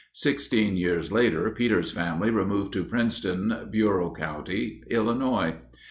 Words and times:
Sixteen 0.13 0.77
years 0.77 1.11
later 1.11 1.47
Peter's 1.51 1.91
family 1.91 2.31
removed 2.31 2.73
to 2.73 2.83
Princeton, 2.83 3.67
Bureau 3.69 4.11
County, 4.11 4.81
Illinois. 4.89 5.57